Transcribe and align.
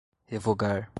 revogar 0.31 0.89